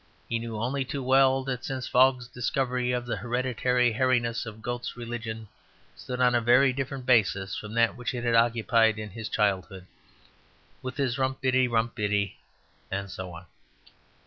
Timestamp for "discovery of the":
2.27-3.17